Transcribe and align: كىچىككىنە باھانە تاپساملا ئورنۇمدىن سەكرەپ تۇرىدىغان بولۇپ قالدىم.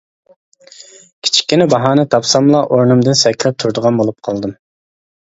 كىچىككىنە 1.25 1.67
باھانە 1.73 2.05
تاپساملا 2.15 2.61
ئورنۇمدىن 2.77 3.17
سەكرەپ 3.19 3.59
تۇرىدىغان 3.65 4.01
بولۇپ 4.03 4.19
قالدىم. 4.29 4.55